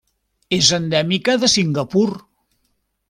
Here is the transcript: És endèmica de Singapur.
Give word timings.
És 0.57 0.69
endèmica 0.77 1.35
de 1.43 1.49
Singapur. 1.57 2.07